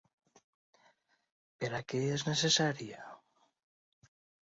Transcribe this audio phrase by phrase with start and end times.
[1.65, 3.07] Per a què és necessària?